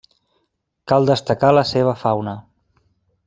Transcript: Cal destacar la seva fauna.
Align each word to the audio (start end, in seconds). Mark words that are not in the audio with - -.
Cal 0.91 1.05
destacar 1.09 1.53
la 1.57 1.65
seva 1.73 1.95
fauna. 2.05 2.35